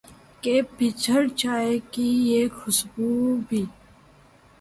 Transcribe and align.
کہ 0.43 0.53
بچھڑ 0.75 1.21
جائے 1.37 1.75
گی 1.91 2.09
یہ 2.29 2.47
خوش 2.57 2.77
بو 2.93 3.07
بھی 3.49 3.63